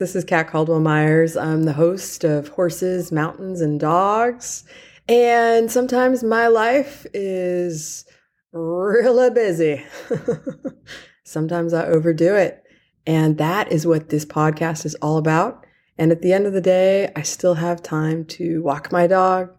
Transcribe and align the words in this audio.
This 0.00 0.14
is 0.14 0.22
Cat 0.22 0.46
Caldwell 0.48 0.78
Myers. 0.78 1.36
I'm 1.36 1.64
the 1.64 1.72
host 1.72 2.22
of 2.22 2.46
Horses, 2.50 3.10
Mountains, 3.10 3.60
and 3.60 3.80
Dogs. 3.80 4.62
And 5.08 5.72
sometimes 5.72 6.22
my 6.22 6.46
life 6.46 7.04
is 7.12 8.04
really 8.52 9.30
busy. 9.30 9.84
sometimes 11.24 11.74
I 11.74 11.84
overdo 11.86 12.36
it. 12.36 12.62
And 13.08 13.38
that 13.38 13.72
is 13.72 13.88
what 13.88 14.10
this 14.10 14.24
podcast 14.24 14.86
is 14.86 14.94
all 15.02 15.18
about. 15.18 15.66
And 15.98 16.12
at 16.12 16.22
the 16.22 16.32
end 16.32 16.46
of 16.46 16.52
the 16.52 16.60
day, 16.60 17.10
I 17.16 17.22
still 17.22 17.54
have 17.54 17.82
time 17.82 18.24
to 18.26 18.62
walk 18.62 18.92
my 18.92 19.08
dog, 19.08 19.50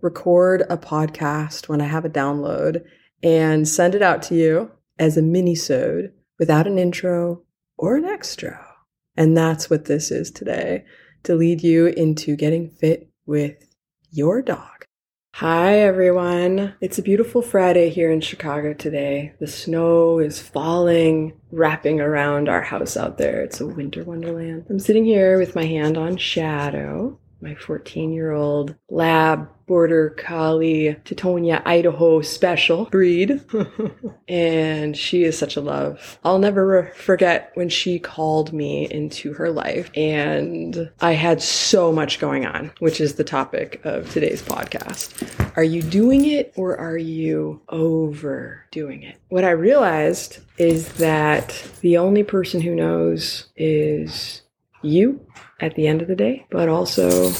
record 0.00 0.64
a 0.68 0.76
podcast 0.76 1.68
when 1.68 1.80
I 1.80 1.86
have 1.86 2.04
a 2.04 2.10
download, 2.10 2.84
and 3.22 3.68
send 3.68 3.94
it 3.94 4.02
out 4.02 4.20
to 4.22 4.34
you 4.34 4.72
as 4.98 5.16
a 5.16 5.22
mini-sode 5.22 6.12
without 6.40 6.66
an 6.66 6.76
intro 6.76 7.44
or 7.78 7.94
an 7.94 8.04
extra. 8.04 8.65
And 9.16 9.36
that's 9.36 9.70
what 9.70 9.86
this 9.86 10.10
is 10.10 10.30
today 10.30 10.84
to 11.22 11.34
lead 11.34 11.62
you 11.62 11.86
into 11.86 12.36
getting 12.36 12.70
fit 12.70 13.08
with 13.24 13.66
your 14.10 14.42
dog. 14.42 14.84
Hi, 15.34 15.80
everyone. 15.80 16.74
It's 16.80 16.98
a 16.98 17.02
beautiful 17.02 17.42
Friday 17.42 17.90
here 17.90 18.10
in 18.10 18.22
Chicago 18.22 18.72
today. 18.72 19.34
The 19.38 19.46
snow 19.46 20.18
is 20.18 20.40
falling, 20.40 21.34
wrapping 21.50 22.00
around 22.00 22.48
our 22.48 22.62
house 22.62 22.96
out 22.96 23.18
there. 23.18 23.42
It's 23.42 23.60
a 23.60 23.66
winter 23.66 24.02
wonderland. 24.02 24.64
I'm 24.70 24.78
sitting 24.78 25.04
here 25.04 25.36
with 25.38 25.54
my 25.54 25.64
hand 25.64 25.98
on 25.98 26.16
Chadeaux, 26.16 27.18
my 27.40 27.54
14 27.54 28.12
year 28.12 28.32
old 28.32 28.74
lab 28.88 29.48
border 29.66 30.10
collie 30.10 30.96
Tetonia 31.04 31.60
Idaho 31.64 32.20
special 32.20 32.86
breed. 32.86 33.40
and 34.28 34.96
she 34.96 35.24
is 35.24 35.36
such 35.36 35.56
a 35.56 35.60
love. 35.60 36.18
I'll 36.24 36.38
never 36.38 36.92
forget 36.94 37.50
when 37.54 37.68
she 37.68 37.98
called 37.98 38.52
me 38.52 38.88
into 38.90 39.32
her 39.34 39.50
life 39.50 39.90
and 39.96 40.90
I 41.00 41.12
had 41.12 41.42
so 41.42 41.92
much 41.92 42.20
going 42.20 42.46
on, 42.46 42.72
which 42.78 43.00
is 43.00 43.14
the 43.14 43.24
topic 43.24 43.80
of 43.84 44.10
today's 44.10 44.42
podcast. 44.42 45.56
Are 45.56 45.64
you 45.64 45.82
doing 45.82 46.26
it 46.26 46.52
or 46.56 46.76
are 46.78 46.98
you 46.98 47.60
overdoing 47.68 49.02
it? 49.02 49.16
What 49.28 49.44
I 49.44 49.50
realized 49.50 50.38
is 50.58 50.92
that 50.94 51.68
the 51.80 51.98
only 51.98 52.22
person 52.22 52.60
who 52.60 52.74
knows 52.74 53.48
is 53.56 54.42
you 54.82 55.26
at 55.60 55.74
the 55.74 55.86
end 55.86 56.02
of 56.02 56.08
the 56.08 56.16
day, 56.16 56.46
but 56.50 56.68
also 56.68 57.32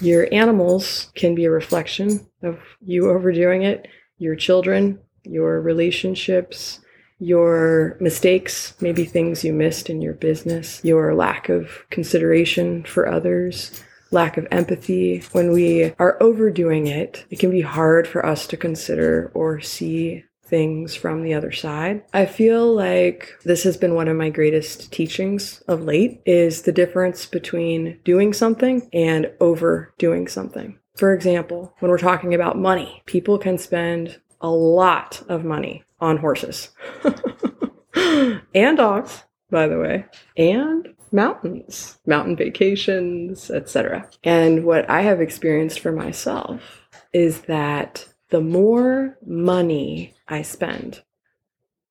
your 0.00 0.28
animals 0.32 1.10
can 1.14 1.34
be 1.34 1.44
a 1.44 1.50
reflection 1.50 2.26
of 2.42 2.58
you 2.80 3.10
overdoing 3.10 3.62
it, 3.62 3.86
your 4.18 4.34
children, 4.36 4.98
your 5.24 5.60
relationships, 5.60 6.80
your 7.18 7.96
mistakes, 8.00 8.74
maybe 8.80 9.04
things 9.04 9.44
you 9.44 9.52
missed 9.52 9.88
in 9.88 10.02
your 10.02 10.14
business, 10.14 10.84
your 10.84 11.14
lack 11.14 11.48
of 11.48 11.86
consideration 11.90 12.82
for 12.82 13.08
others, 13.08 13.80
lack 14.10 14.36
of 14.36 14.46
empathy. 14.50 15.22
When 15.30 15.52
we 15.52 15.94
are 15.98 16.20
overdoing 16.20 16.88
it, 16.88 17.24
it 17.30 17.38
can 17.38 17.50
be 17.50 17.60
hard 17.60 18.08
for 18.08 18.26
us 18.26 18.46
to 18.48 18.56
consider 18.56 19.30
or 19.34 19.60
see 19.60 20.24
things 20.52 20.94
from 20.94 21.22
the 21.22 21.32
other 21.32 21.50
side. 21.50 22.04
I 22.12 22.26
feel 22.26 22.74
like 22.74 23.32
this 23.42 23.62
has 23.62 23.78
been 23.78 23.94
one 23.94 24.06
of 24.06 24.18
my 24.18 24.28
greatest 24.28 24.92
teachings 24.92 25.62
of 25.66 25.80
late 25.80 26.20
is 26.26 26.62
the 26.62 26.72
difference 26.72 27.24
between 27.24 27.98
doing 28.04 28.34
something 28.34 28.86
and 28.92 29.32
overdoing 29.40 30.28
something. 30.28 30.78
For 30.94 31.14
example, 31.14 31.74
when 31.78 31.90
we're 31.90 31.96
talking 31.96 32.34
about 32.34 32.58
money, 32.58 33.02
people 33.06 33.38
can 33.38 33.56
spend 33.56 34.20
a 34.42 34.50
lot 34.50 35.22
of 35.26 35.42
money 35.42 35.84
on 36.02 36.18
horses 36.18 36.68
and 38.54 38.76
dogs, 38.76 39.24
by 39.50 39.66
the 39.68 39.78
way, 39.78 40.04
and 40.36 40.94
mountains, 41.10 41.98
mountain 42.04 42.36
vacations, 42.36 43.50
etc. 43.50 44.06
And 44.22 44.64
what 44.66 44.90
I 44.90 45.00
have 45.00 45.22
experienced 45.22 45.80
for 45.80 45.92
myself 45.92 46.60
is 47.14 47.42
that 47.42 48.11
the 48.32 48.40
more 48.40 49.18
money 49.26 50.14
I 50.26 50.40
spend, 50.40 51.02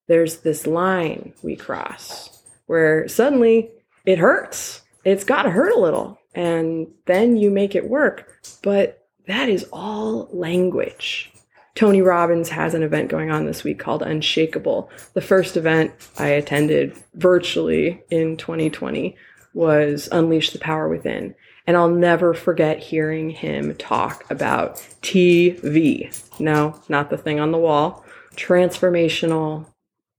there's 0.07 0.37
this 0.37 0.65
line 0.65 1.33
we 1.43 1.55
cross 1.55 2.43
where 2.65 3.07
suddenly 3.07 3.69
it 4.05 4.17
hurts. 4.17 4.81
It's 5.05 5.23
got 5.23 5.43
to 5.43 5.51
hurt 5.51 5.71
a 5.71 5.79
little. 5.79 6.19
And 6.33 6.87
then 7.05 7.37
you 7.37 7.51
make 7.51 7.75
it 7.75 7.87
work. 7.87 8.27
But 8.63 9.07
that 9.27 9.49
is 9.49 9.67
all 9.71 10.29
language. 10.33 11.31
Tony 11.75 12.01
Robbins 12.01 12.49
has 12.49 12.73
an 12.73 12.81
event 12.81 13.09
going 13.09 13.29
on 13.29 13.45
this 13.45 13.63
week 13.63 13.77
called 13.77 14.01
Unshakable. 14.01 14.89
The 15.13 15.21
first 15.21 15.55
event 15.55 15.93
I 16.17 16.29
attended 16.29 16.97
virtually 17.13 18.01
in 18.09 18.35
2020 18.35 19.15
was 19.53 20.09
Unleash 20.11 20.49
the 20.49 20.59
Power 20.59 20.89
Within. 20.89 21.35
And 21.67 21.77
I'll 21.77 21.89
never 21.89 22.33
forget 22.33 22.79
hearing 22.79 23.29
him 23.29 23.75
talk 23.75 24.29
about 24.31 24.77
TV. 25.01 26.11
No, 26.39 26.81
not 26.89 27.09
the 27.09 27.17
thing 27.17 27.39
on 27.39 27.51
the 27.51 27.57
wall. 27.57 28.03
Transformational 28.35 29.67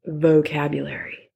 vocabulary. 0.05 1.31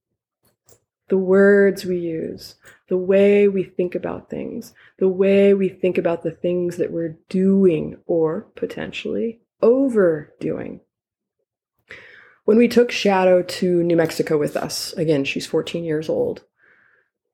The 1.09 1.19
words 1.19 1.84
we 1.84 1.99
use, 1.99 2.56
the 2.89 2.97
way 2.97 3.47
we 3.47 3.62
think 3.62 3.95
about 3.95 4.28
things, 4.28 4.75
the 4.99 5.09
way 5.09 5.55
we 5.55 5.69
think 5.69 5.99
about 5.99 6.22
the 6.22 6.33
things 6.33 6.77
that 6.77 6.91
we're 6.91 7.16
doing 7.28 7.99
or 8.06 8.43
potentially 8.56 9.41
overdoing. 9.62 10.81
When 12.45 12.59
we 12.59 12.69
took 12.69 12.91
Chadeaux 12.91 13.43
to 13.43 13.83
New 13.83 13.97
Mexico 13.97 14.39
with 14.39 14.56
us, 14.56 14.93
again, 14.95 15.25
she's 15.25 15.47
14 15.47 15.84
years 15.84 16.09
old, 16.09 16.43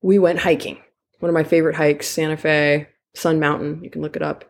we 0.00 0.18
went 0.18 0.40
hiking 0.40 0.78
one 1.22 1.28
of 1.28 1.34
my 1.34 1.44
favorite 1.44 1.76
hikes, 1.76 2.08
Santa 2.08 2.36
Fe, 2.36 2.88
Sun 3.14 3.38
Mountain. 3.38 3.84
You 3.84 3.90
can 3.90 4.02
look 4.02 4.16
it 4.16 4.22
up. 4.22 4.44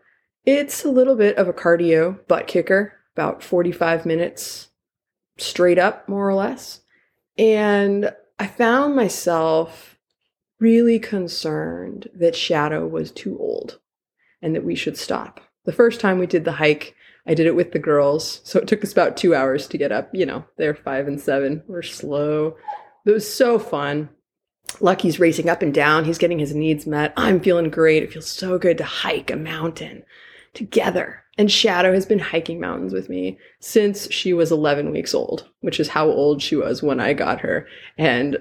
It's 0.47 0.87
a 0.87 0.91
little 0.91 1.17
bit 1.17 1.37
of 1.37 1.47
a 1.47 1.53
cardio 1.53 2.27
butt 2.29 2.47
kicker, 2.47 2.95
about 3.15 3.43
45 3.43 4.07
minutes 4.07 4.71
straight 5.37 5.79
up, 5.79 6.09
more 6.09 6.27
or 6.27 6.33
less. 6.33 6.81
And 7.37 8.11
I 8.39 8.47
found 8.47 8.97
myself 8.97 9.99
really 10.61 10.99
concerned 10.99 12.09
that 12.15 12.35
Chadeaux 12.35 12.87
was 12.87 13.11
too 13.11 13.39
old 13.39 13.79
and 14.41 14.55
that 14.55 14.65
we 14.65 14.75
should 14.75 14.97
stop. 14.97 15.41
The 15.67 15.73
first 15.73 16.01
time 16.01 16.19
we 16.19 16.27
did 16.27 16.47
the 16.47 16.53
hike, 16.53 16.95
I 17.27 17.35
did 17.35 17.47
it 17.47 17.55
with 17.55 17.73
the 17.73 17.79
girls. 17.79 18.41
So 18.45 18.59
it 18.59 18.67
took 18.67 18.83
us 18.83 18.93
about 18.93 19.19
two 19.19 19.35
hours 19.35 19.69
to 19.69 19.79
get 19.79 19.93
up. 19.93 20.09
You 20.15 20.25
know, 20.25 20.47
they're 20.57 20.75
five 20.75 21.07
and 21.07 21.21
seven. 21.21 21.65
We're 21.67 21.83
slow. 21.83 22.57
It 23.05 23.11
was 23.11 23.33
so 23.33 23.59
fun. 23.59 24.09
Lucky's 24.81 25.21
racing 25.21 25.49
up 25.49 25.63
and 25.63 25.75
down. 25.75 26.05
He's 26.05 26.19
getting 26.19 26.39
his 26.39 26.55
needs 26.55 26.87
met. 26.87 27.13
I'm 27.17 27.41
feeling 27.41 27.71
great. 27.71 28.03
It 28.03 28.13
feels 28.13 28.29
so 28.29 28.59
good 28.59 28.79
to 28.79 28.85
hike 28.85 29.31
a 29.31 29.37
mountain 29.37 30.05
together. 30.55 31.23
And 31.39 31.51
Chadeaux 31.51 31.95
has 31.95 32.07
been 32.07 32.19
hiking 32.19 32.61
mountains 32.61 32.93
with 32.93 33.09
me 33.09 33.39
since 33.61 34.11
she 34.13 34.33
was 34.33 34.53
11 34.53 34.91
weeks 34.91 35.15
old, 35.15 35.49
which 35.61 35.81
is 35.81 35.89
how 35.89 36.07
old 36.09 36.43
she 36.43 36.57
was 36.57 36.83
when 36.83 37.01
I 37.01 37.15
got 37.15 37.41
her. 37.41 37.67
And 37.97 38.39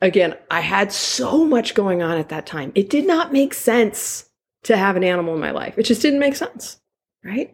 again, 0.00 0.36
I 0.50 0.60
had 0.60 0.92
so 0.92 1.44
much 1.44 1.74
going 1.74 2.02
on 2.02 2.16
at 2.18 2.28
that 2.28 2.46
time. 2.46 2.72
It 2.74 2.90
did 2.90 3.06
not 3.06 3.32
make 3.32 3.54
sense 3.54 4.30
to 4.64 4.76
have 4.76 4.96
an 4.96 5.04
animal 5.04 5.34
in 5.34 5.40
my 5.40 5.50
life. 5.50 5.76
It 5.76 5.84
just 5.84 6.02
didn't 6.02 6.20
make 6.20 6.36
sense, 6.36 6.80
right? 7.24 7.52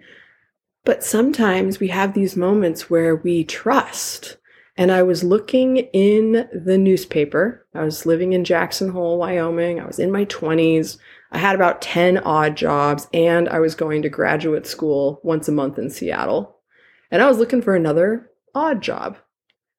But 0.84 1.04
sometimes 1.04 1.78
we 1.80 1.88
have 1.88 2.12
these 2.12 2.36
moments 2.36 2.90
where 2.90 3.16
we 3.16 3.44
trust 3.44 4.36
and 4.76 4.90
I 4.90 5.02
was 5.02 5.22
looking 5.22 5.76
in 5.76 6.48
the 6.52 6.78
newspaper. 6.78 7.66
I 7.74 7.84
was 7.84 8.06
living 8.06 8.32
in 8.32 8.44
Jackson 8.44 8.90
Hole, 8.90 9.18
Wyoming. 9.18 9.80
I 9.80 9.86
was 9.86 9.98
in 9.98 10.10
my 10.10 10.24
20s. 10.24 10.98
I 11.30 11.38
had 11.38 11.54
about 11.54 11.82
10 11.82 12.18
odd 12.18 12.56
jobs, 12.56 13.06
and 13.12 13.48
I 13.48 13.60
was 13.60 13.74
going 13.74 14.02
to 14.02 14.08
graduate 14.08 14.66
school 14.66 15.20
once 15.22 15.48
a 15.48 15.52
month 15.52 15.78
in 15.78 15.90
Seattle. 15.90 16.56
And 17.10 17.20
I 17.20 17.28
was 17.28 17.38
looking 17.38 17.60
for 17.60 17.74
another 17.74 18.30
odd 18.54 18.82
job 18.82 19.18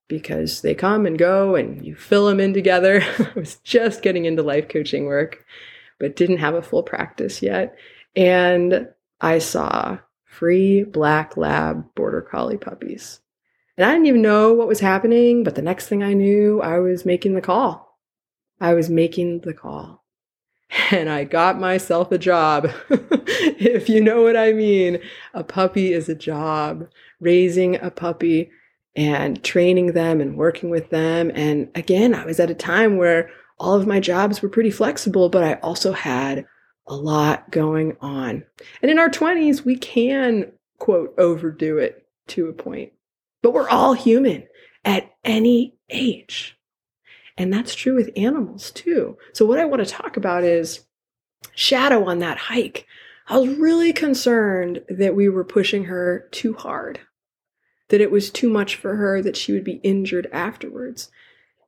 because 0.07 0.61
they 0.61 0.75
come 0.75 1.07
and 1.07 1.17
go 1.17 1.55
and 1.55 1.83
you 1.83 1.95
fill 1.95 2.27
them 2.27 2.39
in 2.39 2.53
together. 2.53 3.01
I 3.19 3.31
was 3.35 3.55
just 3.57 4.03
getting 4.03 4.25
into 4.25 4.43
life 4.43 4.69
coaching 4.69 5.05
work, 5.05 5.43
but 5.99 6.15
didn't 6.15 6.37
have 6.37 6.53
a 6.53 6.61
full 6.61 6.83
practice 6.83 7.41
yet. 7.41 7.75
And 8.15 8.89
I 9.21 9.39
saw 9.39 9.97
free 10.25 10.83
black 10.83 11.35
lab 11.35 11.95
border 11.95 12.21
collie 12.21 12.57
puppies. 12.57 13.21
And 13.77 13.85
I 13.85 13.93
didn't 13.93 14.07
even 14.07 14.21
know 14.21 14.53
what 14.53 14.67
was 14.67 14.79
happening, 14.79 15.43
but 15.43 15.55
the 15.55 15.61
next 15.61 15.87
thing 15.87 16.03
I 16.03 16.13
knew, 16.13 16.61
I 16.61 16.79
was 16.79 17.05
making 17.05 17.33
the 17.33 17.41
call. 17.41 17.99
I 18.59 18.73
was 18.73 18.89
making 18.89 19.41
the 19.41 19.53
call. 19.53 20.03
And 20.91 21.07
I 21.07 21.23
got 21.23 21.59
myself 21.59 22.11
a 22.11 22.17
job. 22.17 22.71
if 22.89 23.89
you 23.89 24.01
know 24.01 24.23
what 24.23 24.35
I 24.35 24.53
mean, 24.53 24.99
a 25.33 25.43
puppy 25.43 25.93
is 25.93 26.09
a 26.09 26.15
job. 26.15 26.87
Raising 27.19 27.75
a 27.75 27.91
puppy 27.91 28.49
and 28.95 29.43
training 29.43 29.93
them 29.93 30.19
and 30.19 30.37
working 30.37 30.71
with 30.71 30.89
them. 30.89 31.31
And 31.35 31.69
again, 31.75 32.15
I 32.15 32.25
was 32.25 32.39
at 32.39 32.49
a 32.49 32.55
time 32.55 32.97
where 32.97 33.29
all 33.59 33.75
of 33.75 33.87
my 33.87 33.99
jobs 33.99 34.41
were 34.41 34.49
pretty 34.49 34.71
flexible, 34.71 35.29
but 35.29 35.43
I 35.43 35.53
also 35.55 35.93
had 35.93 36.45
a 36.87 36.95
lot 36.95 37.49
going 37.51 37.95
on. 38.01 38.43
And 38.81 38.91
in 38.91 38.99
our 38.99 39.09
20s, 39.09 39.63
we 39.63 39.77
can, 39.77 40.51
quote, 40.79 41.13
overdo 41.17 41.77
it 41.77 42.07
to 42.29 42.47
a 42.47 42.53
point. 42.53 42.93
But 43.43 43.53
we're 43.53 43.69
all 43.69 43.93
human 43.93 44.47
at 44.83 45.11
any 45.23 45.75
age. 45.91 46.57
And 47.37 47.53
that's 47.53 47.75
true 47.75 47.93
with 47.95 48.09
animals 48.15 48.71
too. 48.71 49.17
So, 49.33 49.45
what 49.45 49.59
I 49.59 49.65
want 49.65 49.85
to 49.85 49.91
talk 49.91 50.17
about 50.17 50.43
is 50.43 50.85
Chadeaux 51.55 52.05
on 52.05 52.19
that 52.19 52.37
hike. 52.37 52.87
I 53.27 53.37
was 53.37 53.55
really 53.55 53.93
concerned 53.93 54.81
that 54.89 55.15
we 55.15 55.29
were 55.29 55.43
pushing 55.43 55.85
her 55.85 56.27
too 56.31 56.53
hard, 56.53 56.99
that 57.89 58.01
it 58.01 58.11
was 58.11 58.29
too 58.29 58.49
much 58.49 58.75
for 58.75 58.95
her, 58.95 59.21
that 59.21 59.37
she 59.37 59.53
would 59.53 59.63
be 59.63 59.79
injured 59.83 60.27
afterwards. 60.31 61.09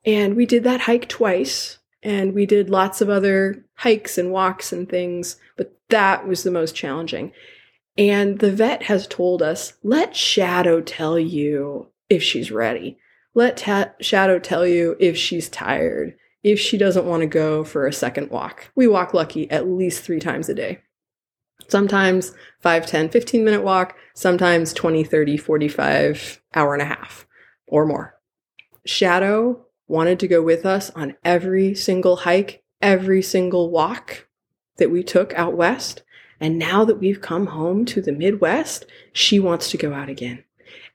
And 0.06 0.36
we 0.36 0.46
did 0.46 0.64
that 0.64 0.82
hike 0.82 1.08
twice, 1.08 1.80
and 2.04 2.34
we 2.34 2.46
did 2.46 2.70
lots 2.70 3.02
of 3.02 3.10
other 3.10 3.66
hikes 3.76 4.18
and 4.18 4.32
walks 4.32 4.72
and 4.72 4.88
things, 4.88 5.38
but 5.58 5.76
that 5.90 6.28
was 6.28 6.44
the 6.44 6.52
most 6.52 6.76
challenging. 6.76 7.32
And 7.98 8.40
the 8.40 8.52
vet 8.52 8.84
has 8.84 9.08
told 9.08 9.42
us 9.42 9.74
let 9.84 10.16
Chadeaux 10.16 10.82
tell 10.82 11.18
you 11.18 11.88
if 12.10 12.22
she's 12.22 12.52
ready. 12.52 12.98
Let 13.34 13.58
ta- 13.58 13.92
Chadeaux 14.02 14.40
tell 14.40 14.66
you 14.66 14.96
if 15.00 15.18
she's 15.18 15.50
tired, 15.50 16.16
if 16.44 16.60
she 16.60 16.78
doesn't 16.78 17.06
want 17.06 17.22
to 17.22 17.28
go 17.28 17.64
for 17.64 17.86
a 17.86 17.94
second 17.94 18.30
walk. 18.30 18.72
We 18.76 18.88
walk 18.88 19.14
lucky 19.14 19.50
at 19.50 19.68
least 19.68 20.04
three 20.04 20.20
times 20.20 20.50
a 20.50 20.54
day. 20.54 20.80
Sometimes 21.68 22.34
5, 22.60 22.86
10, 22.86 23.10
15 23.10 23.44
minute 23.44 23.64
walk, 23.64 23.96
sometimes 24.14 24.74
20, 24.74 25.04
30, 25.04 25.38
45, 25.38 26.42
hour 26.54 26.74
and 26.74 26.82
a 26.82 26.86
half 26.86 27.26
or 27.68 27.86
more. 27.86 28.16
Chadeaux 28.86 29.66
wanted 29.88 30.20
to 30.20 30.28
go 30.28 30.42
with 30.42 30.66
us 30.66 30.90
on 30.92 31.16
every 31.24 31.74
single 31.74 32.18
hike, 32.18 32.64
every 32.82 33.22
single 33.22 33.70
walk 33.70 34.28
that 34.78 34.92
we 34.92 35.04
took 35.04 35.34
out 35.34 35.56
west. 35.56 36.04
And 36.40 36.60
now 36.60 36.86
that 36.86 37.00
we've 37.00 37.22
come 37.22 37.48
home 37.48 37.86
to 37.86 38.02
the 38.02 38.12
Midwest, 38.12 38.86
she 39.14 39.40
wants 39.40 39.70
to 39.72 39.78
go 39.78 39.94
out 39.94 40.10
again. 40.10 40.44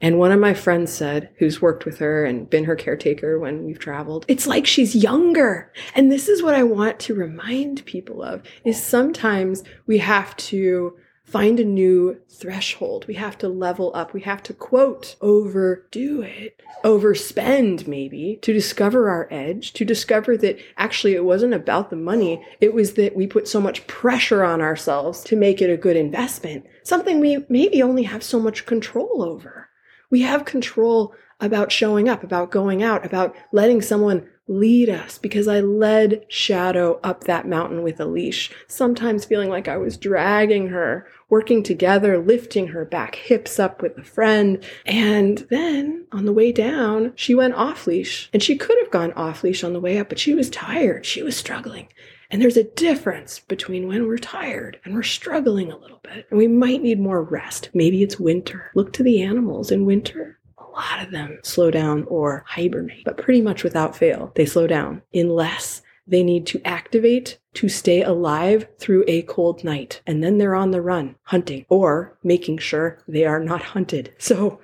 And 0.02 0.18
one 0.18 0.32
of 0.32 0.40
my 0.40 0.54
friends 0.54 0.92
said, 0.92 1.30
who's 1.38 1.60
worked 1.60 1.84
with 1.84 1.98
her 1.98 2.24
and 2.24 2.48
been 2.48 2.64
her 2.64 2.76
caretaker 2.76 3.38
when 3.38 3.64
we've 3.64 3.78
traveled, 3.78 4.24
it's 4.28 4.46
like 4.46 4.66
she's 4.66 4.94
younger. 4.94 5.72
And 5.94 6.10
this 6.10 6.28
is 6.28 6.42
what 6.42 6.54
I 6.54 6.62
want 6.62 6.98
to 7.00 7.14
remind 7.14 7.84
people 7.84 8.22
of 8.22 8.42
is 8.64 8.82
sometimes 8.82 9.62
we 9.86 9.98
have 9.98 10.34
to 10.36 10.96
find 11.30 11.60
a 11.60 11.64
new 11.64 12.20
threshold. 12.28 13.06
We 13.06 13.14
have 13.14 13.38
to 13.38 13.48
level 13.48 13.92
up. 13.94 14.12
We 14.12 14.22
have 14.22 14.42
to 14.44 14.52
quote, 14.52 15.14
overdo 15.20 16.22
it, 16.22 16.60
overspend 16.84 17.86
maybe 17.86 18.40
to 18.42 18.52
discover 18.52 19.08
our 19.08 19.28
edge, 19.30 19.72
to 19.74 19.84
discover 19.84 20.36
that 20.38 20.58
actually 20.76 21.14
it 21.14 21.24
wasn't 21.24 21.54
about 21.54 21.90
the 21.90 21.96
money. 21.96 22.44
It 22.60 22.74
was 22.74 22.94
that 22.94 23.14
we 23.14 23.28
put 23.28 23.46
so 23.46 23.60
much 23.60 23.86
pressure 23.86 24.42
on 24.42 24.60
ourselves 24.60 25.22
to 25.24 25.36
make 25.36 25.62
it 25.62 25.70
a 25.70 25.76
good 25.76 25.96
investment, 25.96 26.66
something 26.82 27.20
we 27.20 27.44
maybe 27.48 27.80
only 27.80 28.02
have 28.02 28.24
so 28.24 28.40
much 28.40 28.66
control 28.66 29.22
over. 29.22 29.68
We 30.10 30.22
have 30.22 30.44
control 30.44 31.14
about 31.38 31.70
showing 31.70 32.08
up, 32.08 32.24
about 32.24 32.50
going 32.50 32.82
out, 32.82 33.06
about 33.06 33.36
letting 33.52 33.82
someone 33.82 34.28
lead 34.50 34.90
us 34.90 35.16
because 35.16 35.46
I 35.46 35.60
led 35.60 36.26
Chadeaux 36.28 36.98
up 37.04 37.24
that 37.24 37.46
mountain 37.46 37.82
with 37.82 38.00
a 38.00 38.04
leash, 38.04 38.50
sometimes 38.66 39.24
feeling 39.24 39.48
like 39.48 39.68
I 39.68 39.76
was 39.76 39.96
dragging 39.96 40.68
her, 40.68 41.06
working 41.28 41.62
together, 41.62 42.18
lifting 42.18 42.68
her 42.68 42.84
back 42.84 43.14
hips 43.14 43.60
up 43.60 43.80
with 43.80 43.96
a 43.96 44.02
friend. 44.02 44.62
And 44.84 45.38
then 45.50 46.06
on 46.10 46.24
the 46.24 46.32
way 46.32 46.50
down, 46.50 47.12
she 47.14 47.34
went 47.34 47.54
off 47.54 47.86
leash. 47.86 48.28
And 48.32 48.42
she 48.42 48.56
could 48.56 48.76
have 48.80 48.90
gone 48.90 49.12
off 49.12 49.44
leash 49.44 49.62
on 49.62 49.72
the 49.72 49.80
way 49.80 49.98
up, 49.98 50.08
but 50.08 50.18
she 50.18 50.34
was 50.34 50.50
tired. 50.50 51.06
She 51.06 51.22
was 51.22 51.36
struggling. 51.36 51.86
And 52.28 52.42
there's 52.42 52.56
a 52.56 52.64
difference 52.64 53.38
between 53.38 53.88
when 53.88 54.06
we're 54.06 54.18
tired 54.18 54.80
and 54.84 54.94
we're 54.94 55.02
struggling 55.02 55.70
a 55.70 55.76
little 55.76 56.00
bit 56.02 56.26
and 56.30 56.38
we 56.38 56.46
might 56.46 56.82
need 56.82 57.00
more 57.00 57.22
rest. 57.22 57.70
Maybe 57.74 58.02
it's 58.02 58.20
winter. 58.20 58.70
Look 58.74 58.92
to 58.94 59.02
the 59.02 59.22
animals 59.22 59.70
in 59.70 59.84
winter 59.84 60.39
lot 60.80 61.04
of 61.04 61.10
them 61.10 61.38
slow 61.42 61.70
down 61.70 62.04
or 62.04 62.44
hibernate, 62.46 63.04
but 63.04 63.18
pretty 63.18 63.42
much 63.42 63.62
without 63.62 63.96
fail, 63.96 64.32
they 64.34 64.46
slow 64.46 64.66
down 64.66 65.02
unless 65.12 65.82
they 66.06 66.22
need 66.22 66.46
to 66.46 66.60
activate 66.64 67.38
to 67.54 67.68
stay 67.68 68.02
alive 68.02 68.66
through 68.78 69.04
a 69.06 69.22
cold 69.22 69.62
night. 69.62 70.00
And 70.06 70.24
then 70.24 70.38
they're 70.38 70.54
on 70.54 70.70
the 70.70 70.82
run, 70.82 71.14
hunting 71.22 71.66
or 71.68 72.18
making 72.24 72.58
sure 72.58 72.98
they 73.06 73.24
are 73.24 73.40
not 73.40 73.62
hunted. 73.62 74.12
So 74.18 74.60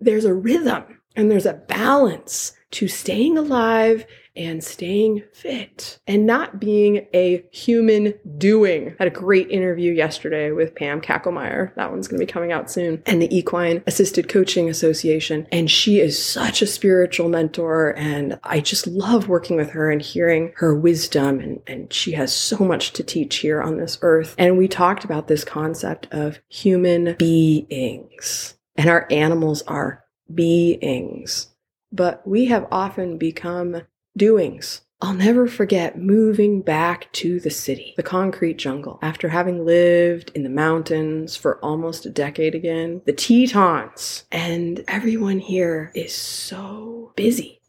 there's 0.00 0.24
a 0.24 0.34
rhythm 0.34 1.00
and 1.16 1.30
there's 1.30 1.46
a 1.46 1.54
balance 1.54 2.52
to 2.72 2.88
staying 2.88 3.38
alive 3.38 4.04
and 4.36 4.62
staying 4.62 5.22
fit 5.32 5.98
and 6.06 6.26
not 6.26 6.58
being 6.58 7.06
a 7.14 7.44
human 7.52 8.14
doing. 8.36 8.88
I 8.88 9.04
Had 9.04 9.08
a 9.08 9.10
great 9.10 9.50
interview 9.50 9.92
yesterday 9.92 10.50
with 10.50 10.74
Pam 10.74 11.00
Kackelmeyer. 11.00 11.74
That 11.74 11.90
one's 11.90 12.08
going 12.08 12.18
to 12.20 12.26
be 12.26 12.32
coming 12.32 12.52
out 12.52 12.70
soon. 12.70 13.02
And 13.06 13.22
the 13.22 13.36
Equine 13.36 13.82
Assisted 13.86 14.28
Coaching 14.28 14.68
Association. 14.68 15.46
And 15.52 15.70
she 15.70 16.00
is 16.00 16.22
such 16.22 16.62
a 16.62 16.66
spiritual 16.66 17.28
mentor. 17.28 17.94
And 17.96 18.38
I 18.42 18.60
just 18.60 18.86
love 18.86 19.28
working 19.28 19.56
with 19.56 19.70
her 19.70 19.90
and 19.90 20.02
hearing 20.02 20.52
her 20.56 20.74
wisdom. 20.74 21.40
And, 21.40 21.60
and 21.66 21.92
she 21.92 22.12
has 22.12 22.34
so 22.34 22.58
much 22.58 22.92
to 22.94 23.02
teach 23.02 23.36
here 23.36 23.62
on 23.62 23.76
this 23.76 23.98
earth. 24.02 24.34
And 24.38 24.58
we 24.58 24.68
talked 24.68 25.04
about 25.04 25.28
this 25.28 25.44
concept 25.44 26.08
of 26.12 26.40
human 26.48 27.14
beings. 27.14 28.54
And 28.76 28.88
our 28.88 29.06
animals 29.10 29.62
are 29.62 30.04
beings 30.32 31.48
but 31.92 32.26
we 32.26 32.46
have 32.46 32.66
often 32.72 33.18
become 33.18 33.82
doings. 34.16 34.82
I'll 35.00 35.12
never 35.12 35.46
forget 35.46 35.98
moving 35.98 36.62
back 36.62 37.12
to 37.12 37.38
the 37.38 37.50
city, 37.50 37.92
the 37.96 38.02
concrete 38.02 38.56
jungle, 38.56 38.98
after 39.02 39.28
having 39.28 39.66
lived 39.66 40.32
in 40.34 40.44
the 40.44 40.48
mountains 40.48 41.36
for 41.36 41.58
almost 41.58 42.06
a 42.06 42.10
decade 42.10 42.54
again, 42.54 43.02
the 43.04 43.12
Tetons, 43.12 44.24
and 44.32 44.82
everyone 44.88 45.40
here 45.40 45.92
is 45.94 46.14
so 46.14 47.12
busy. 47.16 47.60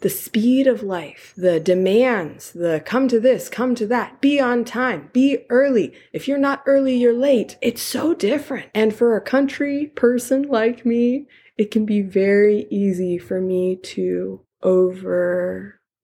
The 0.00 0.08
speed 0.08 0.66
of 0.66 0.82
life, 0.82 1.34
the 1.36 1.60
demands, 1.60 2.52
the 2.52 2.82
come 2.84 3.06
to 3.08 3.20
this, 3.20 3.48
come 3.50 3.74
to 3.74 3.86
that, 3.86 4.20
be 4.20 4.40
on 4.40 4.64
time, 4.64 5.10
be 5.12 5.44
early. 5.50 5.92
If 6.12 6.26
you're 6.26 6.38
not 6.38 6.62
early, 6.66 6.96
you're 6.96 7.12
late. 7.12 7.58
It's 7.60 7.82
so 7.82 8.14
different. 8.14 8.70
And 8.74 8.94
for 8.94 9.14
a 9.14 9.20
country 9.20 9.92
person 9.94 10.42
like 10.42 10.86
me, 10.86 11.28
it 11.58 11.70
can 11.70 11.84
be 11.84 12.00
very 12.00 12.66
easy 12.70 13.18
for 13.18 13.40
me 13.40 13.76
to 13.76 14.40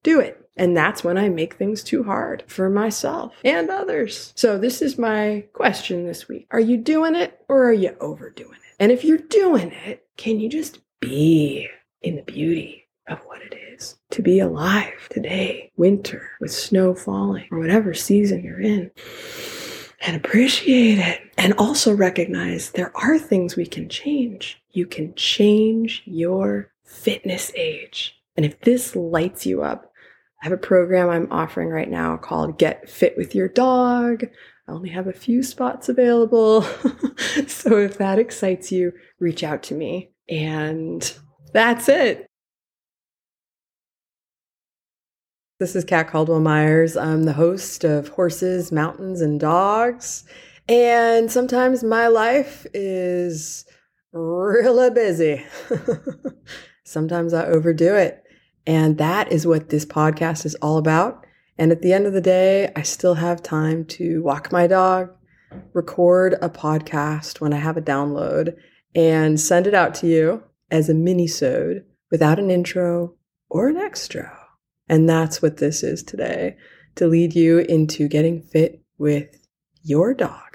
overdo 0.07 0.21
it. 0.21 0.43
And 0.59 0.75
that's 0.75 1.05
when 1.05 1.19
I 1.19 1.29
make 1.29 1.55
things 1.55 1.83
too 1.83 2.03
hard 2.03 2.43
for 2.47 2.71
myself 2.71 3.35
and 3.45 3.69
others. 3.69 4.33
So, 4.37 4.57
this 4.57 4.81
is 4.81 4.99
my 4.99 5.45
question 5.53 6.07
this 6.07 6.29
week 6.29 6.47
Are 6.51 6.61
you 6.61 6.79
doing 6.79 7.15
it 7.15 7.39
or 7.49 7.65
are 7.65 7.75
you 7.75 7.95
overdoing 8.01 8.53
it? 8.53 8.77
And 8.81 8.91
if 8.91 9.05
you're 9.05 9.19
doing 9.19 9.73
it, 9.85 10.07
can 10.17 10.41
you 10.41 10.49
just 10.49 10.81
be 11.01 11.69
in 12.01 12.17
the 12.17 12.23
beauty 12.23 12.85
of 13.07 13.19
what 13.27 13.43
it 13.43 13.55
is 13.75 13.97
to 14.11 14.23
be 14.23 14.41
alive 14.41 15.09
today, 15.11 15.71
winter, 15.77 16.31
with 16.41 16.53
snow 16.53 16.95
falling, 16.95 17.47
or 17.51 17.59
whatever 17.59 17.93
season 17.93 18.43
you're 18.43 18.61
in? 18.61 18.91
and 20.03 20.15
appreciate 20.15 20.99
it. 20.99 21.21
And 21.37 21.53
also 21.55 21.93
recognize 21.93 22.71
there 22.71 22.97
are 22.97 23.19
things 23.19 23.57
we 23.57 23.67
can 23.67 23.89
change. 23.89 24.63
You 24.71 24.87
can 24.87 25.15
change 25.15 26.03
your 26.05 26.71
fitness 26.85 27.51
age. 27.57 28.15
And 28.37 28.45
if 28.45 28.61
this 28.61 28.95
lights 28.95 29.47
you 29.47 29.63
up, 29.63 29.93
I 30.47 30.49
have 30.49 30.59
a 30.59 30.63
program 30.63 31.11
I'm 31.11 31.27
offering 31.33 31.71
right 31.71 31.91
now 31.91 32.17
called 32.17 32.57
Get 32.57 32.89
Fit 32.89 33.17
with 33.17 33.35
Your 33.35 33.49
Dog. 33.49 34.23
I 34.69 34.71
only 34.71 34.91
have 34.91 35.09
a 35.09 35.13
few 35.13 35.43
spots 35.43 35.89
available. 35.89 36.63
so 37.49 37.79
if 37.79 37.99
that 37.99 38.21
excites 38.21 38.71
you, 38.71 38.93
reach 39.19 39.43
out 39.43 39.65
to 39.65 39.75
me. 39.75 40.13
And 40.29 41.13
that's 41.53 41.89
it. 41.89 42.29
This 45.59 45.75
is 45.75 45.85
Cat 45.85 46.11
Caldwell 46.11 46.39
Myers. 46.39 46.97
I'm 46.97 47.25
the 47.25 47.33
host 47.33 47.83
of 47.83 48.11
Horses, 48.11 48.71
Mountains, 48.71 49.21
and 49.21 49.41
Dogs. 49.41 50.23
And 50.69 51.29
sometimes 51.29 51.83
my 51.83 52.07
life 52.07 52.69
is 52.73 53.65
really 54.13 54.91
busy. 54.91 55.45
sometimes 56.85 57.35
I 57.35 57.47
overdo 57.47 57.97
it. 57.97 58.23
And 58.67 58.99
that 58.99 59.31
is 59.31 59.47
what 59.47 59.69
this 59.69 59.85
podcast 59.85 60.45
is 60.45 60.55
all 60.57 60.79
about. 60.79 61.25
And 61.59 61.71
at 61.73 61.83
the 61.83 61.93
end 61.93 62.07
of 62.07 62.13
the 62.13 62.21
day, 62.21 62.73
I 62.75 62.83
still 62.83 63.15
have 63.15 63.43
time 63.43 63.85
to 63.87 64.23
walk 64.23 64.51
my 64.53 64.67
dog, 64.67 65.11
record 65.73 66.35
a 66.43 66.51
podcast 66.51 67.41
when 67.41 67.53
I 67.53 67.59
have 67.59 67.77
a 67.77 67.83
download, 67.83 68.57
and 68.95 69.41
send 69.41 69.67
it 69.67 69.75
out 69.75 69.95
to 69.97 70.07
you 70.07 70.43
as 70.71 70.89
a 70.89 70.95
mini-sode 70.95 71.85
without 72.11 72.39
an 72.39 72.51
intro 72.51 73.15
or 73.49 73.69
an 73.69 73.77
extra. 73.77 74.37
And 74.89 75.09
that's 75.09 75.41
what 75.41 75.59
this 75.59 75.83
is 75.83 76.03
today 76.03 76.57
to 76.97 77.07
lead 77.07 77.35
you 77.35 77.59
into 77.59 78.09
getting 78.09 78.43
fit 78.43 78.83
with 78.99 79.39
your 79.83 80.15
dog. 80.15 80.47